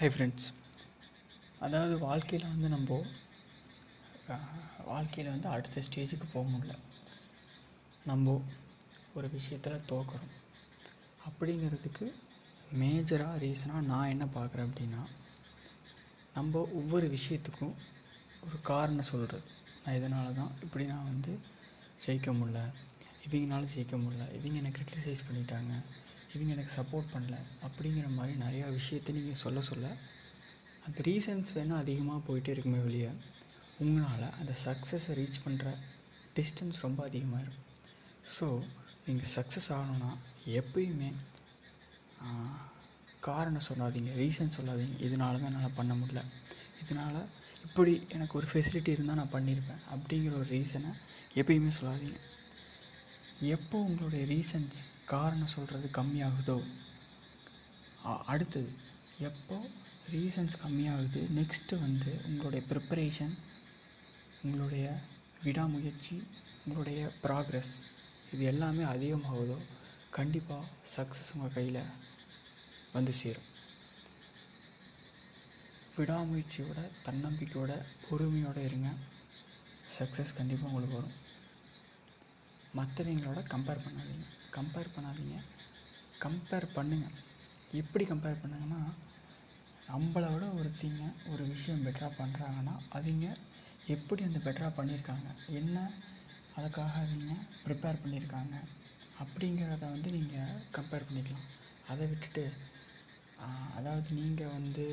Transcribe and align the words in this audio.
Hi 0.00 0.08
friends 0.08 0.44
அதாவது 1.58 1.98
வாழ்க்கையில் 1.98 2.48
வந்து 2.48 2.68
நம்ம 2.68 3.06
வாழ்க்கையில் 4.84 5.32
வந்து 5.32 5.48
அடுத்த 5.48 5.82
ஸ்டேஜுக்கு 5.86 6.26
போக 6.32 6.44
முடியல. 6.50 6.74
நம்ம 8.04 8.42
ஒரு 9.14 9.30
விஷயத்தில் 9.30 9.84
தோக்குறோம். 9.88 10.30
அப்படிங்கிறதுக்கு 11.28 12.12
மேஜராக 12.82 13.40
ரீசனாக 13.44 13.80
நான் 13.80 14.08
என்ன 14.08 14.24
பார்க்குறேன் 14.24 14.68
அப்படின்னா 14.68 15.02
நம்ம 16.34 16.62
ஒவ்வொரு 16.72 17.18
விஷயத்துக்கும் 17.18 17.76
ஒரு 18.46 18.60
காரணம் 18.62 19.10
சொல்கிறது 19.12 19.42
நான் 19.84 19.94
இதனால 19.94 20.32
தான் 20.32 20.54
இப்படி 20.62 20.86
நான் 20.86 21.10
வந்து 21.12 21.38
ஜெயிக்க 22.06 22.36
முடில 22.40 22.60
இவங்கனால 23.26 23.68
ஜெயிக்க 23.76 23.98
முடில 24.04 24.34
இவங்க 24.34 24.58
எனக்கு 24.62 24.84
க்ரிட்டிசைஸ் 24.84 25.28
பண்ணிட்டாங்க. 25.30 25.72
இவங்க 26.32 26.50
எனக்கு 26.56 26.72
சப்போர்ட் 26.78 27.12
பண்ணல 27.14 27.36
அப்படிங்கிற 27.66 28.08
மாதிரி 28.18 28.34
நிறையா 28.44 28.66
விஷயத்தை 28.78 29.14
நீங்கள் 29.18 29.42
சொல்ல 29.44 29.60
சொல்ல 29.70 29.86
அந்த 30.86 30.98
ரீசன்ஸ் 31.08 31.54
வேணால் 31.58 31.82
அதிகமாக 31.84 32.20
போயிட்டே 32.28 32.52
இருக்குமே 32.54 32.80
வெளியே 32.88 33.12
உங்களால் 33.84 34.34
அந்த 34.40 34.52
சக்ஸஸை 34.66 35.14
ரீச் 35.20 35.44
பண்ணுற 35.44 35.68
டிஸ்டன்ஸ் 36.38 36.84
ரொம்ப 36.86 37.00
அதிகமாக 37.08 37.42
இருக்கும் 37.44 37.66
ஸோ 38.36 38.46
நீங்கள் 39.06 39.30
சக்ஸஸ் 39.36 39.70
ஆகணும்னா 39.76 40.10
எப்பயுமே 40.60 41.10
காரணம் 43.26 43.66
சொல்லாதீங்க 43.68 44.10
ரீசன் 44.22 44.56
சொல்லாதீங்க. 44.56 44.96
இதனால 45.06 45.40
தான் 45.42 45.50
என்னால் 45.50 45.78
பண்ண 45.78 45.92
முடியல. 45.94 46.20
இதனால் 46.82 47.20
இப்படி 47.66 47.92
எனக்கு 48.16 48.34
ஒரு 48.38 48.46
ஃபெசிலிட்டி 48.50 48.90
இருந்தால் 48.96 49.18
நான் 49.20 49.34
பண்ணியிருப்பேன் 49.36 49.82
அப்படிங்கிற 49.94 50.32
ஒரு 50.40 50.48
ரீசனை 50.56 50.90
எப்பயுமே 51.40 51.72
சொல்லாதீங்க. 51.78 52.18
எப்போ 53.40 53.78
உங்களுடைய 53.78 54.24
ரீசன்ஸ் 54.34 54.78
காரணம் 55.04 55.46
சொல்கிறது 55.46 55.90
கம்மியாகுதோ? 55.92 56.64
அடுத்தது 58.02 58.72
எப்போ 59.18 59.66
ரீசன்ஸ் 60.12 60.56
கம்மியாகுது? 60.66 61.20
நெக்ஸ்ட்டு 61.36 61.80
வந்து 61.80 62.20
உங்களுடைய 62.24 62.66
ப்ரிப்பரேஷன் 62.68 63.34
உங்களுடைய 64.42 64.98
விடாமுயற்சி 65.44 66.22
உங்களுடைய 66.64 67.10
ப்ராக்ரெஸ் 67.22 67.72
இது 68.32 68.44
எல்லாமே 68.44 68.82
அதிகமாகுதோ? 68.82 69.58
கண்டிப்பாக 70.10 70.66
சக்ஸஸ் 70.96 71.34
உங்கள் 71.34 71.52
கையில் 71.52 71.82
வந்து 72.92 73.12
சேரும். 73.12 73.48
விடாமுயற்சியோட 75.96 76.80
தன்னம்பிக்கையோட 77.04 77.82
பொறுமையோடு 78.10 78.64
இருங்க. 78.64 78.88
சக்ஸஸ் 79.98 80.36
கண்டிப்பாக 80.36 80.66
உங்களுக்கு 80.66 80.94
வரும். 80.94 81.27
மற்றவங்களோட 82.76 83.40
கம்பேர் 83.54 83.84
பண்ணாதீங்க. 83.86 84.26
கம்பேர் 84.56 84.94
பண்ணாதீங்க. 84.96 85.36
கம்பேர் 86.24 86.66
பண்ணுங்கள் 86.76 87.16
எப்படி 87.80 88.04
கம்பேர் 88.10 88.40
பண்ணுங்கன்னா 88.42 88.80
நம்மளை 89.90 90.28
விட 90.32 90.46
ஒருத்தங்க 90.58 91.04
ஒரு 91.32 91.42
விஷயம் 91.52 91.84
பெட்டராக 91.86 92.12
பண்ணுறாங்கன்னா 92.20 92.74
அவங்க 92.96 93.26
எப்படி 93.94 94.22
அந்த 94.28 94.40
பெட்டராக 94.46 94.72
பண்ணியிருக்காங்க 94.78 95.28
என்ன 95.60 95.76
அதுக்காக 96.58 96.96
அவங்க 97.02 97.34
ப்ரிப்பேர் 97.64 98.00
பண்ணியிருக்காங்க 98.02 98.54
அப்படிங்கிறத 99.22 99.84
வந்து 99.94 100.10
நீங்கள் 100.16 100.58
கம்பேர் 100.76 101.06
பண்ணிக்கலாம். 101.08 101.46
அதை 101.92 102.06
விட்டுட்டு 102.10 102.44
அதாவது 103.78 104.08
நீங்கள் 104.20 104.52
வந்து 104.56 104.86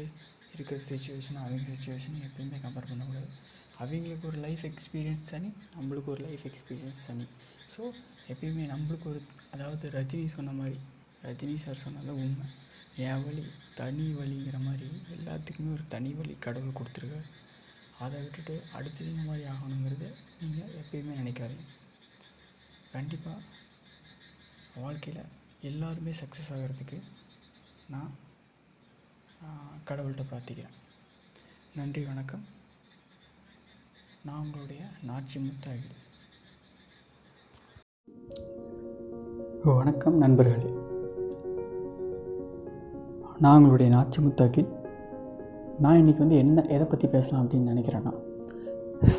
இருக்கிற 0.54 0.78
சுச்சுவேஷன் 0.90 1.42
அவங்க 1.42 1.74
சுச்சுவேஷன் 1.76 2.18
எப்பயுமே 2.28 2.60
கம்பேர் 2.66 2.90
பண்ணக்கூடாது. 2.92 3.30
அவங்களுக்கு 3.82 4.28
ஒரு 4.32 4.40
லைஃப் 4.46 4.64
எக்ஸ்பீரியன்ஸ் 4.72 5.30
தனி 5.32 5.50
நம்மளுக்கு 5.78 6.10
ஒரு 6.16 6.24
லைஃப் 6.28 6.46
எக்ஸ்பீரியன்ஸ் 6.50 7.06
தனி. 7.08 7.28
ஸோ 7.74 7.84
எப்பயுமே 8.32 8.64
நம்மளுக்கு 8.74 9.08
ஒரு 9.12 9.22
அதாவது 9.54 9.86
ரஜினி 9.96 10.28
சொன்ன 10.36 10.54
மாதிரி 10.60 10.78
ரஜினி 11.26 11.56
சார் 11.64 11.82
சொன்னதில் 11.84 12.20
உண்மை. 12.24 12.48
என் 13.06 13.24
வழி 13.26 13.44
தனி 13.80 14.06
வழிங்கிற 14.20 14.58
மாதிரி 14.68 14.90
எல்லாத்துக்குமே 15.16 15.72
ஒரு 15.78 15.86
தனி 15.94 16.12
வழி 16.20 16.34
கடவுள் 16.46 16.78
கொடுத்துருக்காரு. 16.80 17.28
அதை 18.04 18.16
விட்டுட்டு 18.22 18.56
அடுத்தவங்க 18.78 19.24
மாதிரி 19.30 19.44
ஆகணுங்கிறது 19.54 20.10
நீங்கள் 20.42 20.74
எப்பயுமே 20.82 21.14
நினைக்காதீங்க. 21.22 21.68
கண்டிப்பாக 22.96 23.42
வாழ்க்கையில் 24.84 25.32
எல்லாருமே 25.70 26.14
சக்ஸஸ் 26.22 26.52
ஆகிறதுக்கு 26.56 26.98
நான் 27.94 28.12
கடவுள்கிட்ட 29.90 30.26
பிரார்த்திக்கிறேன். 30.32 30.78
நன்றி 31.80 32.02
வணக்கம். 32.12 32.46
நான் 34.28 34.44
உங்களுடைய 34.44 34.84
நாச்சி 35.10 35.38
முத்தாகிடு 35.46 36.04
வணக்கம் 39.66 40.18
நண்பர்களே. 40.18 40.74
நான் 43.40 43.58
உங்களுடைய 43.58 43.98
நாச்சி 43.98 44.24
முத்தாக்கி. 44.24 44.66
நான் 45.80 45.98
இன்றைக்கி 45.98 46.18
வந்து 46.18 46.36
என்ன 46.36 46.62
எதை 46.62 46.86
பற்றி 46.86 47.08
பேசலாம் 47.08 47.48
அப்படின்னு 47.48 47.74
நினைக்கிறேன்னா 47.74 48.14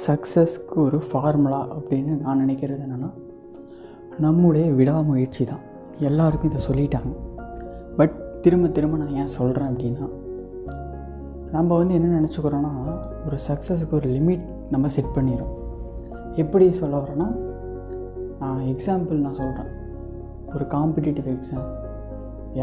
சக்ஸஸ்க்கு 0.07 0.75
ஒரு 0.75 1.03
ஃபார்முலா 1.13 1.77
அப்படின்னு 1.77 2.21
நான் 2.21 2.47
நினைக்கிறது 2.47 2.87
என்னென்னா 2.87 3.11
நம்முடைய 4.19 4.73
விடாமுயற்சி 4.73 5.45
தான். 5.45 5.59
எல்லாருக்கும் 5.99 6.51
இதை 6.51 6.65
சொல்லிட்டாங்க. 6.67 7.17
பட் 7.97 8.43
திரும்ப 8.43 8.69
திரும்ப 8.69 8.97
நான் 8.97 9.15
ஏன் 9.15 9.27
சொல்கிறேன் 9.27 9.69
அப்படின்னா 9.69 10.11
நம்ம 11.51 11.77
வந்து 11.77 11.95
என்ன 11.95 12.21
நினச்சிக்கிறோன்னா 12.21 12.99
ஒரு 13.27 13.39
சக்ஸஸுக்கு 13.49 13.95
ஒரு 13.95 14.09
லிமிட் 14.09 14.45
நம்ம 14.71 14.89
செட் 14.89 15.15
பண்ணிடும் 15.15 15.55
எப்படி 16.35 16.73
சொல்ல 16.73 16.97
வரேன்னா 16.97 17.35
நான் 18.39 18.61
எக்ஸாம்பிள் 18.61 19.21
நான் 19.27 19.33
சொல்கிறேன் 19.33 19.76
ஒரு 20.57 20.67
competitive 20.75 21.29
exam 21.35 21.67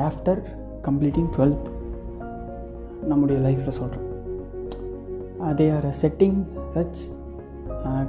after 0.08 0.42
completing 0.88 1.30
twelfth 1.36 1.70
நம்முடைய 3.12 3.38
லைஃப்பில் 3.48 3.78
சொல்கிறேன் 3.80 4.10
they 5.60 5.66
are 5.76 5.88
setting 6.02 6.40
such 6.76 7.02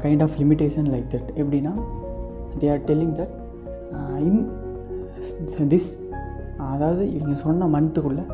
kind 0.04 0.22
of 0.26 0.36
limitation 0.40 0.88
like 0.94 1.08
that 1.14 1.30
எப்படின்னா 1.42 1.72
they 2.60 2.68
are 2.74 2.82
telling 2.90 3.14
that 3.20 3.34
in 4.28 4.40
this 5.74 5.90
அதாவது 6.72 7.02
இவங்க 7.16 7.34
சொன்ன 7.44 7.68
மந்த்துக்குள்ளே 7.74 8.24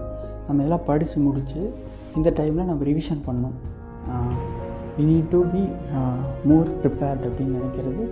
நம்ம 0.46 0.62
இதெல்லாம் 0.62 0.86
படித்து 0.90 1.18
முடித்து 1.20 1.60
இந்த 2.16 2.28
டைமில் 2.38 2.68
நம்ம 2.70 2.84
ரிவிஷன் 2.90 3.22
பண்ணணும். 3.26 3.56
We 4.96 5.04
need 5.10 5.28
to 5.34 5.40
be 5.52 5.62
more 6.50 6.70
prepared 6.82 7.26
அப்படின்னு 7.28 7.56
நினைக்கிறது. 7.58 8.04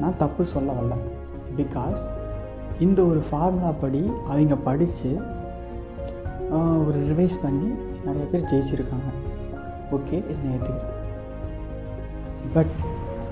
நான் 0.00 0.16
தப்பு 0.22 0.42
சொல்ல 0.52 0.74
வரல. 0.78 0.96
பிகாஸ் 1.58 2.02
இந்த 2.86 3.00
ஒரு 3.10 3.20
ஃபார்முலா 3.28 3.70
படி 3.82 4.02
அவங்க 4.30 4.56
படித்து 4.68 5.10
ஒரு 6.88 6.98
ரிவைஸ் 7.10 7.36
பண்ணி 7.42 7.68
நிறைய 8.06 8.24
பேர் 8.30 8.48
ஜெயிச்சிருக்காங்க. 8.50 9.10
ஓகே 9.96 10.16
இதை 10.32 10.46
ஏற்றுக்கிறேன் 10.54 10.88
பட் 12.54 12.74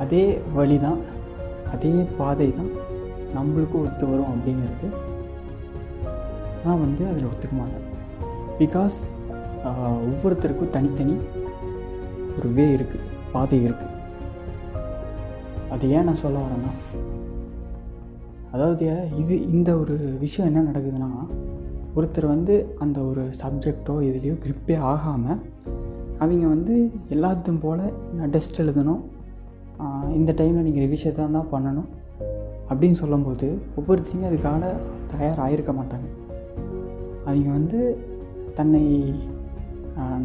அதே 0.03 0.23
வழி 0.57 0.77
தான் 0.87 1.01
அதே 1.75 1.93
பாதை 2.19 2.49
தான் 2.59 2.71
நம்மளுக்கும் 3.37 3.85
ஒத்து 3.87 4.05
வரும் 4.11 4.33
அப்படிங்கிறது 4.35 4.89
நான் 6.65 6.83
வந்து 6.85 7.03
அதில் 7.11 7.29
ஒத்துக்க 7.31 7.55
மாட்டேன். 7.61 7.87
பிகாஸ் 8.61 8.99
ஒவ்வொருத்தருக்கும் 10.09 10.75
தனித்தனி 10.77 11.17
ஒரு 12.39 12.49
வே 12.57 12.67
இருக்குது 12.77 13.25
பாதை 13.35 13.59
இருக்குது 13.69 13.97
அது 15.75 15.91
ஏன் 15.97 16.09
நான் 16.09 16.23
சொல்ல 16.25 16.39
வரேன்னா 16.45 16.73
அதாவது 18.55 18.87
இது 19.23 19.35
இந்த 19.57 19.71
ஒரு 19.83 19.95
விஷயம் 20.25 20.49
என்ன 20.51 20.65
நடக்குதுன்னா 20.71 21.11
ஒருத்தர் 21.99 22.27
வந்து 22.35 22.55
அந்த 22.85 22.99
ஒரு 23.11 23.23
சப்ஜெக்டோ 23.43 23.95
இதுலேயோ 24.09 24.35
க்ரிப்பே 24.45 24.77
ஆகாமல் 24.93 25.41
அவங்க 26.23 26.47
வந்து 26.55 26.75
எல்லாத்தையும் 27.15 27.63
போல் 27.63 27.83
நான் 28.17 28.33
டெஸ்ட் 28.35 28.61
எழுதணும். 28.63 29.03
இந்த 30.19 30.31
டைமில் 30.39 30.67
நீங்கள் 30.67 30.85
ரிவிஷன் 30.87 31.17
தான் 31.37 31.53
பண்ணணும். 31.55 31.89
அப்படின்னு 32.71 32.99
சொல்லும்போது 33.03 33.47
ஒவ்வொருத்தையும் 33.79 34.27
அதுக்கான 34.31 34.73
தயாராகிருக்க 35.13 35.73
மாட்டாங்க. 35.79 36.09
அவங்க 37.29 37.49
வந்து 37.59 37.79
தன்னை 38.59 38.85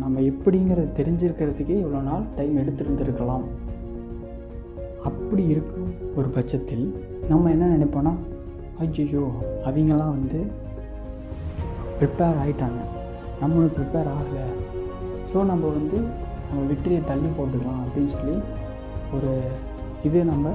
நம்ம 0.02 0.20
எப்படிங்கிறத 0.32 0.92
தெரிஞ்சிருக்கிறதுக்கே 1.00 1.78
இவ்வளோ 1.84 2.02
நாள் 2.10 2.26
டைம் 2.36 2.60
எடுத்துருந்துருக்கலாம். 2.64 3.46
அப்படி 5.06 5.48
இருக்கும் 5.48 5.94
ஒரு 6.16 6.30
பட்சத்தில் 6.30 6.86
நம்ம 7.30 7.50
என்ன 7.50 7.78
நினைப்போன்னா 7.78 8.14
ஐயோ 8.80 9.24
அவங்கெல்லாம் 9.66 10.16
வந்து 10.18 10.40
ப்ரிப்பேர் 12.00 12.40
ஆகிட்டாங்க 12.42 12.82
நம்மளும் 13.42 13.76
ப்ரிப்பேர் 13.76 14.08
ஆகலை. 14.08 14.46
ஸோ 15.32 15.38
நம்ம 15.44 15.68
வந்து 15.68 15.98
நம்ம 16.50 16.64
வெற்றியை 16.68 17.04
தள்ளி 17.04 17.30
போட்டுக்கலாம் 17.38 17.84
அப்படின்னு 17.84 18.08
சொல்லி 18.08 18.36
ஒரு 19.14 19.32
இது 20.04 20.26
நம்ம 20.26 20.54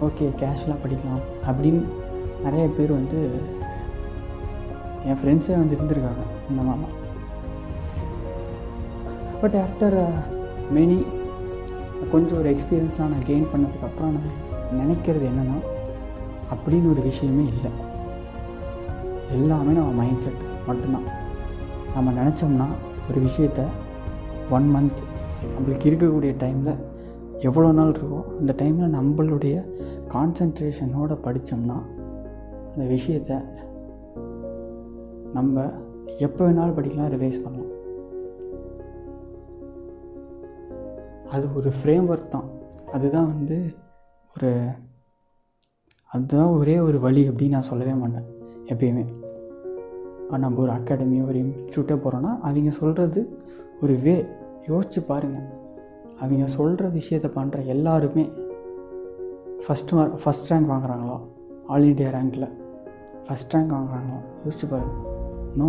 ஓகே 0.00 0.26
கேஷுவலாக 0.40 0.82
படிக்கலாம் 0.82 1.22
அப்படின்னு 1.46 1.82
நிறைய 2.42 2.68
பேர் 2.68 2.92
வந்து 2.92 3.20
என் 5.04 5.20
ஃப்ரெண்ட்ஸே 5.20 5.56
வந்து 5.56 5.76
இருந்திருக்காங்க 5.76 6.24
இந்த 6.50 6.62
மாதிரிலாம் 6.62 6.96
பட் 9.40 9.56
ஆஃப்டர் 9.56 9.98
மெனி 10.72 10.98
கொஞ்சம் 12.12 12.38
ஒரு 12.38 12.50
எக்ஸ்பீரியன்ஸ்லாம் 12.50 13.12
நான் 13.12 13.26
கெயின் 13.26 13.46
பண்ணதுக்கப்புறம் 13.52 14.14
நான் 14.16 14.78
நினைக்கிறது 14.80 15.26
என்னென்னா 15.30 15.58
அப்படின்னு 16.54 16.90
ஒரு 16.90 17.02
விஷயமே 17.02 17.44
இல்லை. 17.44 17.70
எல்லாமே 19.32 19.72
நம்ம 19.72 19.90
மைண்ட் 19.90 20.20
செட் 20.20 20.44
மட்டும்தான். 20.66 21.08
நம்ம 21.94 22.12
நினச்சோம்னா 22.12 22.66
ஒரு 23.10 23.20
விஷயத்த 23.20 23.66
ஒன் 24.50 24.68
மந்த் 24.74 25.02
நம்மளுக்கு 25.54 25.88
இருக்கக்கூடிய 25.90 26.32
டைமில் 26.44 26.78
எவ்வளோ 27.40 27.72
நாள் 27.72 27.90
இருக்கோ 27.90 28.20
அந்த 28.38 28.54
டைமில் 28.58 28.94
நம்மளுடைய 28.98 29.56
கான்சன்ட்ரேஷனோடு 30.14 31.16
படித்தோம்னா 31.26 31.78
அந்த 32.72 32.84
விஷயத்தை 32.86 33.36
நம்ம 35.32 35.70
எப்போ 36.18 36.42
வேணாலும் 36.44 36.76
படிக்கலாம் 36.78 37.12
ரிவைஸ் 37.14 37.42
பண்ணலாம். 37.44 37.67
அது 41.34 41.46
ஒரு 41.54 41.70
ஃப்ரேம் 41.78 42.06
ஒர்க் 42.12 42.34
தான். 42.34 42.48
அதுதான் 42.92 43.30
வந்து 43.32 43.56
ஒரு 44.34 44.50
அதுதான் 46.10 46.50
ஒரே 46.58 46.76
ஒரு 46.80 46.98
வழி 47.00 47.22
அப்படின்னு 47.28 47.56
நான் 47.56 47.70
சொல்லவே 47.70 47.92
மாட்டேன் 47.92 48.28
எப்பயுமே. 48.72 49.04
நம்ம 50.44 50.60
ஒரு 50.62 50.72
அகாடமியோ 50.72 51.26
ஒரு 51.26 51.38
இன்ஸ்டியூட்டே 51.44 51.96
போகிறோன்னா 52.04 52.32
அவங்க 52.48 52.70
சொல்கிறது 52.70 53.20
ஒரு 53.82 53.94
வே 54.04 54.14
யோசிச்சு 54.68 55.00
பாருங்கள் 55.06 55.46
அவங்க 56.22 56.46
சொல்கிற 56.46 56.88
விஷயத்தை 56.88 57.30
பண்ணுற 57.36 57.66
எல்லாருமே 57.74 58.24
ஃபஸ்ட் 59.64 59.92
மார்க் 59.96 60.18
ஃபஸ்ட் 60.24 60.50
ரேங்க் 60.50 60.72
வாங்குறாங்களா? 60.72 61.16
ஆல் 61.66 61.86
இண்டியா 61.90 62.10
ரேங்கில் 62.16 62.48
ஃபஸ்ட் 63.26 63.54
ரேங்க் 63.54 63.72
வாங்குறாங்களா? 63.76 64.18
யோசிச்சு 64.44 64.66
பாருங்கள் 64.70 65.04
நோ 65.60 65.68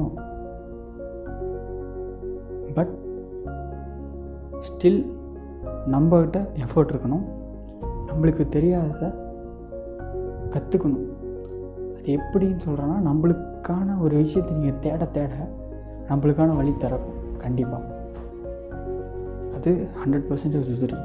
பட் 2.77 2.93
ஸ்டில் 4.67 5.01
நம்மக்கிட்ட 5.93 6.39
எஃபர்ட் 6.63 6.91
இருக்கணும். 6.93 7.25
நம்மளுக்கு 8.09 8.43
தெரியாததை 8.55 9.09
கற்றுக்கணும் 10.53 11.07
அது 11.97 12.09
எப்படின்னு 12.17 12.61
சொல்கிறேன்னா 12.65 12.97
நம்மளுக்கான 13.07 13.97
ஒரு 14.05 14.15
விஷயத்தை 14.23 14.53
நீங்கள் 14.57 14.79
தேட 14.79 15.05
தேட 15.05 15.33
நம்மளுக்கான 16.09 16.55
வழி 16.55 16.73
திறக்கும். 16.77 17.17
கண்டிப்பாக 17.37 17.97
அது 19.55 19.71
ஹண்ட்ரட் 20.01 20.27
பர்சன்டேஜ் 20.29 20.69
உதிரி 20.73 20.97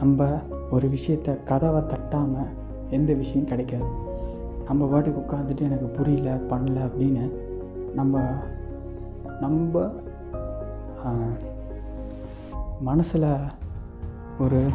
நம்ம 0.00 0.28
ஒரு 0.70 0.86
விஷயத்த 0.88 1.36
கதவை 1.44 1.80
தட்டாமல் 1.82 2.50
எந்த 2.96 3.12
விஷயம் 3.20 3.48
கிடைக்காது. 3.50 3.88
நம்ம 4.68 4.86
பாட்டுக்கு 4.86 5.20
உட்காந்துட்டு 5.22 5.66
எனக்கு 5.68 5.88
புரியல 5.96 6.34
பண்ணல 6.50 6.78
அப்படின்னு 6.88 7.24
நம்ம 7.94 8.20
நம்ம 9.40 9.84
மனசில் 12.88 13.28
ஒரு 14.38 14.70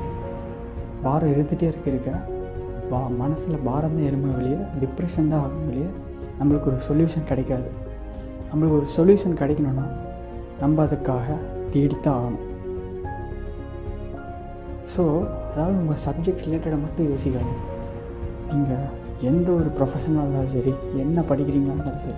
பாரம் 1.03 1.29
இருந்துகிட்டே 1.29 1.61
இருக்க 1.61 1.89
இருக்க 1.89 2.11
பா 2.89 3.07
மனசில் 3.07 3.63
பாரம் 3.63 3.93
தான் 3.93 4.05
எருமை 4.05 4.29
வெளியே 4.35 4.57
டிப்ரெஷன் 4.81 5.27
தான் 5.27 5.39
ஆகும் 5.39 5.65
வெளியே 5.67 5.89
நம்மளுக்கு 6.39 6.69
ஒரு 6.71 6.79
சொல்யூஷன் 6.87 7.29
கிடைக்காது. 7.29 7.69
நம்மளுக்கு 8.51 8.77
ஒரு 8.77 8.85
சொல்யூஷன் 8.97 9.39
கிடைக்கணும்னா 9.41 9.85
நம்ம 10.61 10.85
அதுக்காக 10.85 11.37
தேடித்தான் 11.71 12.15
ஆகணும். 12.15 12.43
ஸோ 14.85 15.25
அதாவது 15.51 15.77
உங்கள் 15.77 16.01
சப்ஜெக்ட் 16.05 16.45
ரிலேட்டடாக 16.45 16.81
மட்டும் 16.81 17.09
யோசிக்காது 17.11 17.53
நீங்கள் 18.53 18.87
எந்த 19.21 19.51
ஒரு 19.51 19.69
ப்ரொஃபஷனாக 19.77 20.23
இருந்தாலும் 20.23 20.47
சரி 20.47 20.73
என்ன 20.99 21.21
படிக்கிறீங்களா 21.21 21.73
இருந்தாலும் 21.73 21.99
சரி 21.99 22.17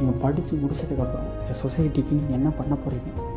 நீங்கள் 0.00 0.20
படித்து 0.20 0.56
முடிச்சதுக்கப்புறம் 0.56 1.28
இந்த 1.42 1.54
சொசைட்டிக்கு 1.62 2.12
நீங்கள் 2.14 2.38
என்ன 2.38 2.50
பண்ண 2.50 2.74
போகிறீங்க 2.74 3.29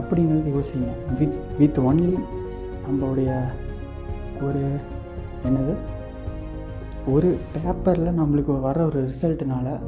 அப்படிங்கிறது 0.00 0.54
யோசிங்க. 0.54 1.18
வித் 1.18 1.40
வித் 1.58 1.78
ஒன்லி 1.78 2.18
நம்மளுடைய 2.86 3.44
ஒரு 4.42 4.76
என்னது? 5.44 5.74
ஒரு 7.06 7.36
பேப்பரில் 7.52 8.20
நம்மளுக்கு 8.20 8.60
வர 8.60 8.84
ஒரு 8.84 9.08
ரிசல்ட்டுனால 9.08 9.80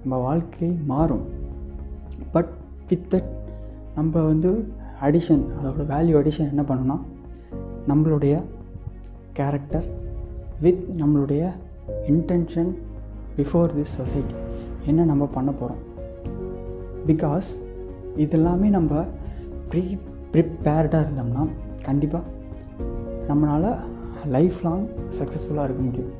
நம்ம 0.00 0.16
வாழ்க்கை 0.22 0.78
மாறும். 0.86 1.24
பட் 2.32 2.48
வித் 2.88 3.14
தட் 3.14 3.40
நம்ம 3.94 4.20
வந்து 4.20 4.72
அடிஷன் 5.02 5.44
அதோட 5.62 5.86
வேல்யூ 5.88 6.16
அடிஷன் 6.22 6.48
என்ன 6.48 6.62
பண்ணணும்னா 6.62 7.00
நம்மளுடைய 7.88 8.42
கேரக்டர் 9.32 9.84
வித் 10.60 10.88
நம்மளுடைய 10.96 11.52
இன்டென்ஷன் 12.08 12.74
பிஃபோர் 13.36 13.70
திஸ் 13.78 13.92
சொசைட்டி 13.98 14.34
என்ன 14.86 15.04
நம்ம 15.04 15.26
பண்ண 15.26 15.52
போகிறோம் 15.52 15.80
பிகாஸ் 17.06 17.71
இதெல்லாமே 18.16 18.68
நம்ம 18.68 19.04
ப்ரீ 19.68 19.96
ப்ரிப்பேர்டாக 20.32 21.04
இருந்தோம்னா 21.04 21.48
கண்டிப்பாக 21.82 22.24
நம்மளால் 23.28 23.78
லைஃப் 24.28 24.58
லாங் 24.62 24.86
சக்ஸஸ்ஃபுல்லாக 25.18 25.64
இருக்க 25.64 25.82
முடியும். 25.82 26.12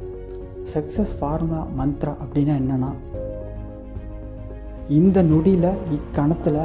சக்ஸஸ் 0.75 1.15
ஃபார்முலா 1.21 1.67
மந்த்ரா 1.79 2.15
அப்படின்னா 2.25 2.55
என்னென்னா 2.63 2.93
இந்த 4.89 5.23
நொடியில் 5.23 5.69
இக்கணத்தில் 5.91 6.61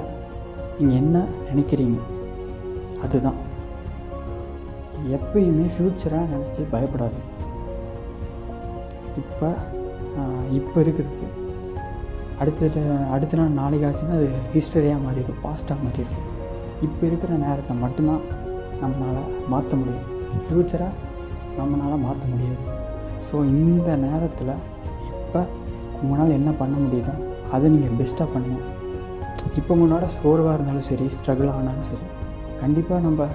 நீங்கள் 0.80 0.98
என்ன 0.98 1.26
நினைக்கிறீங்க? 1.50 2.00
அதுதான். 3.02 3.46
எப்பயுமே 5.16 5.66
ஃப்யூச்சராக 5.74 6.32
நினச்சி 6.34 6.64
பயப்படாது 6.72 7.20
இப்போ 9.18 9.50
இப்போ 10.52 10.82
இருக்கிறது 10.82 11.46
அடுத்த 12.42 12.82
அடுத்த 13.16 13.38
நாள் 13.40 13.58
நாளைக்கு 13.60 13.86
ஆச்சுன்னா 13.90 14.16
அது 14.20 14.28
ஹிஸ்டரியாக 14.56 15.00
மாறிடும் 15.06 15.40
பாஸ்ட்டாக 15.46 15.78
மாறிடும். 15.86 16.24
இப்போ 16.88 17.04
இருக்கிற 17.10 17.32
நேரத்தை 17.46 17.74
மட்டும்தான் 17.84 18.24
நம்மளால் 18.82 19.32
மாற்ற 19.54 19.72
முடியும். 19.80 20.06
ஃப்யூச்சராக 20.46 20.94
நம்மளால் 21.60 22.04
மாற்ற 22.08 22.24
முடியாது. 22.34 22.60
ஸோ 23.28 23.36
இந்த 23.54 23.90
நேரத்தில் 24.06 24.54
இப்போ 25.24 25.42
உங்களால் 26.02 26.36
என்ன 26.40 26.50
பண்ண 26.62 26.76
முடியுதோ 26.84 27.14
அதை 27.56 27.66
நீங்கள் 27.76 27.98
பெஸ்ட்டாக 28.02 28.28
பண்ணுங்கள் 28.34 28.66
இப்போ 29.60 29.72
உங்களோட 29.76 30.06
சோர்வாக 30.18 30.56
இருந்தாலும் 30.58 30.88
சரி 30.92 31.06
ஸ்ட்ரகிள் 31.16 31.52
ஆனாலும் 31.58 31.90
சரி 31.92 32.08
கண்டிப்பாக 32.62 33.00
நம்ம 33.08 33.28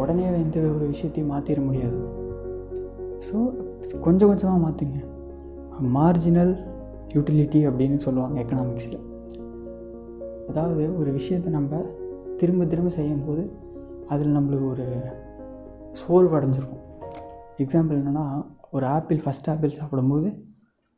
உடனே 0.00 0.24
எந்த 0.44 0.56
ஒரு 0.76 0.86
விஷயத்தையும் 0.92 1.30
மாற்றிட 1.32 1.60
முடியாது. 1.68 2.00
ஸோ 3.26 3.36
கொஞ்சம் 4.06 4.30
கொஞ்சமாக 4.30 4.58
மாற்றுங்க 4.64 4.98
மார்ஜினல் 5.98 6.52
யூட்டிலிட்டி 7.14 7.60
அப்படின்னு 7.68 7.94
சொல்லுவாங்க 7.94 8.40
எக்கனாமிக்ஸில் 8.40 8.98
அதாவது 10.48 10.98
ஒரு 10.98 11.12
விஷயத்தை 11.12 11.52
நம்ம 11.52 11.84
திரும்ப 12.36 12.64
திரும்ப 12.64 12.90
செய்யும்போது 12.90 13.50
அதில் 14.06 14.36
நம்மளுக்கு 14.36 14.70
ஒரு 14.70 14.86
சோர்வு 15.92 16.38
அடைஞ்சிருக்கும். 16.38 16.82
எக்ஸாம்பிள் 17.58 18.00
என்னென்னா 18.00 18.46
ஒரு 18.70 18.86
ஆப்பிள் 18.86 19.16
ஃபஸ்ட் 19.16 19.50
ஆப்பிள் 19.50 19.68
சாப்பிடும்போது 19.68 20.44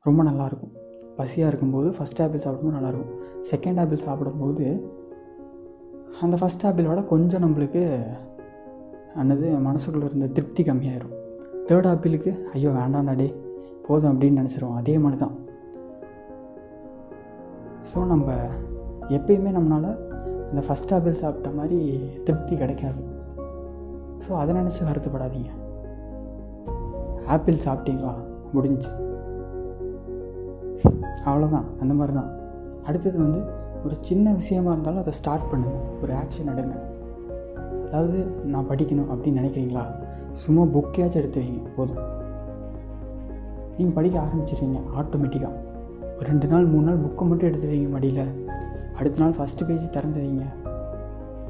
ரொம்ப 0.03 0.23
நல்லாயிருக்கும். 0.23 0.73
பசியாக 1.17 1.51
இருக்கும்போது 1.51 1.89
ஃபஸ்ட் 1.89 2.23
ஆப்பிள் 2.23 2.41
சாப்பிடும்போது 2.41 2.79
நல்லாயிருக்கும். 2.79 3.13
செகண்ட் 3.51 3.81
ஆப்பிள் 3.81 3.97
சாப்பிடும்போது 3.97 4.93
அந்த 6.21 6.37
ஃபஸ்ட் 6.41 6.67
ஆப்பிளோட 6.69 7.07
கொஞ்சம் 7.07 7.43
நம்மளுக்கு 7.43 8.07
அன்னது 9.15 9.49
மனசுக்குள்ளே 9.50 10.05
இருந்த 10.05 10.27
திருப்தி 10.27 10.62
கம்மியாயிரும். 10.62 11.15
தேர்ட் 11.67 11.88
ஆப்பிளுக்கு 11.93 12.49
ஐயோ 12.53 12.71
வேண்டாம் 12.71 13.17
டே 13.17 13.35
போதும் 13.87 14.21
அப்படின்னு 14.21 14.41
நினச்சிருவோம். 14.43 14.75
அதே 14.75 14.99
மாதிரி 14.99 15.21
தான். 15.21 15.48
ஸோ 17.90 17.99
நம்ம 18.07 18.33
எப்பயுமே 19.09 19.50
நம்மளால் 19.57 19.90
அந்த 20.50 20.62
ஃபஸ்ட் 20.66 20.95
ஆப்பிள் 20.95 21.12
சாப்பிட்ட 21.12 21.49
மாதிரி 21.49 21.78
திருப்தி 22.25 22.57
கிடைக்காது. 22.57 23.02
ஸோ 24.25 24.30
அதை 24.33 24.54
நினச்சி 24.54 24.83
வருத்தப்படாதீங்க. 24.88 25.50
ஆப்பிள் 27.26 27.54
சாப்பிட்டீங்களா? 27.54 28.14
முடிஞ்சு. 28.52 28.90
அவ்வளோதான் 31.25 31.64
அந்த 31.80 31.95
மாதிரி 31.95 32.16
தான் 32.18 32.30
அடுத்தது 32.85 33.18
வந்து 33.18 33.40
ஒரு 33.85 33.97
சின்ன 34.00 34.33
விஷயமா 34.33 34.71
இருந்தாலும் 34.71 35.00
அதை 35.00 35.12
ஸ்டார்ட் 35.12 35.49
பண்ணுங்கள் 35.52 36.02
ஒரு 36.02 36.12
ஆக்ஷன் 36.12 36.52
எடுங்க. 36.52 36.76
அதாவது 37.87 38.18
நான் 38.45 38.68
படிக்கணும் 38.68 39.11
அப்படின்னு 39.12 39.40
நினைக்கிறீங்களா? 39.40 39.85
சும்மா 40.33 40.62
புக்கையாச்சும் 40.62 41.23
எடுத்து 41.23 41.40
வைங்க. 41.40 41.62
போதும். 41.76 42.02
நீங்கள் 43.76 43.95
படிக்க 43.95 44.21
ஆரம்பிச்சிருவீங்க. 44.21 44.80
ஆட்டோமேட்டிக்காக 44.97 45.68
ஒரு 46.19 46.27
ரெண்டு 46.27 46.47
நாள் 46.47 46.65
மூணு 46.65 46.85
நாள் 46.87 47.01
புக்கை 47.01 47.29
மட்டும் 47.29 47.49
எடுத்து 47.49 47.69
வைங்க 47.69 47.91
மடியில். 47.91 48.31
அடுத்த 48.99 49.21
நாள் 49.23 49.31
ஃபஸ்ட்டு 49.31 49.67
பேஜ் 49.67 49.91
திறந்து 49.91 50.21
வைங்க. 50.21 50.45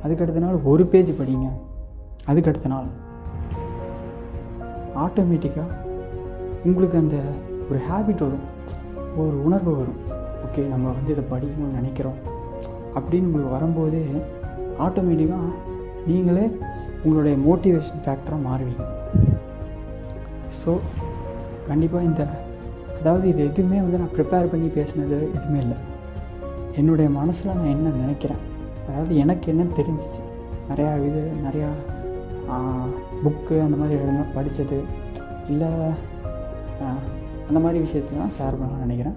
அதுக்கடுத்த 0.04 0.38
நாள் 0.38 0.58
ஒரு 0.64 0.86
பேஜ் 0.86 1.12
படிங்க. 1.12 1.46
அதுக்கடுத்த 2.26 2.66
நாள். 2.66 2.88
ஆட்டோமேட்டிக்காக 4.94 5.72
உங்களுக்கு 6.64 6.98
அந்த 6.98 7.16
ஒரு 7.70 7.80
ஹேபிட் 7.90 8.24
வரும். 8.24 8.44
ஒரு 9.16 9.44
உணர்வு 9.44 9.76
வரும். 9.76 10.00
ஓகே 10.44 10.68
நம்ம 10.68 10.90
வந்து 10.90 11.12
இதை 11.12 11.24
படிக்கணும்னு 11.30 11.74
நினைக்கிறோம். 11.74 12.18
அப்படின்னு 12.94 13.28
உங்களுக்கு 13.28 13.50
வரும்போதே 13.50 14.04
ஆட்டோமேட்டிக்காக 14.78 15.48
நீங்களே 16.06 16.56
உங்களுடைய 17.04 17.38
மோட்டிவேஷன் 17.38 18.04
ஃபேக்டராக 18.04 18.46
மாறுவீங்க. 18.48 18.84
ஸோ 20.64 20.78
கண்டிப்பாக 21.66 22.04
இந்த 22.04 22.26
அதாவது 23.00 23.24
இது 23.32 23.40
எதுவுமே 23.50 23.78
வந்து 23.84 24.00
நான் 24.02 24.14
ப்ரிப்பேர் 24.16 24.50
பண்ணி 24.52 24.68
பேசினது 24.76 25.16
எதுவுமே 25.36 25.58
இல்லை. 25.64 25.78
என்னுடைய 26.80 27.08
மனசில் 27.18 27.56
நான் 27.58 27.72
என்ன 27.74 27.92
நினைக்கிறேன்? 28.02 28.42
அதாவது 28.88 29.12
எனக்கு 29.22 29.46
என்ன 29.52 29.64
தெரிஞ்சிச்சு? 29.78 30.20
நிறையா 30.70 30.90
இது 31.08 31.22
நிறையா 31.46 31.68
புக்கு 33.22 33.54
அந்த 33.66 33.76
மாதிரி 33.80 33.94
எழுத 34.02 34.20
படித்தது 34.34 34.78
இல்லை 35.52 35.70
அந்த 37.48 37.60
மாதிரி 37.64 37.78
விஷயத்தான் 37.84 38.34
ஷேர் 38.38 38.58
பண்ணலாம்னு 38.58 38.84
நினைக்கிறேன். 38.86 39.16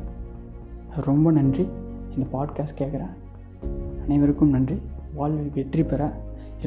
ரொம்ப 1.08 1.28
நன்றி. 1.38 1.64
இந்த 2.14 2.26
பாட்காஸ்ட் 2.36 2.80
கேட்குறேன் 2.82 3.14
அனைவருக்கும் 4.04 4.56
நன்றி. 4.56 4.78
வாழ்வில் 5.18 5.52
வெற்றி 5.58 5.84
பெற 5.92 6.02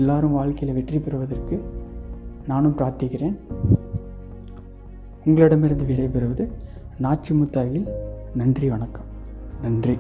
எல்லாரும் 0.00 0.36
வாழ்க்கையில் 0.38 0.76
வெற்றி 0.78 0.98
பெறுவதற்கு 0.98 1.56
நானும் 2.50 2.76
பிரார்த்திக்கிறேன். 2.78 3.36
உங்களிடமிருந்து 5.28 5.84
விடைபெறுவது 5.90 6.44
நாச்சிமுத்தாயில் 7.02 7.88
நன்றி 8.34 8.68
வணக்கம். 8.68 9.04
நன்றி. 9.62 9.98